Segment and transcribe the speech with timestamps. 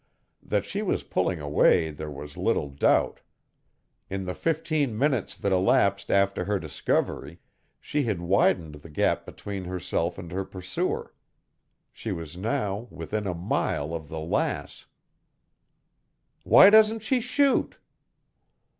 [0.41, 3.19] That she was pulling away there was little doubt.
[4.09, 7.39] In the fifteen minutes that elapsed after her discovery
[7.79, 11.13] she had widened the gap between herself and her pursuer.
[11.93, 14.87] She was now within a mile of the Lass.
[16.43, 17.77] "Why doesn't she shoot?"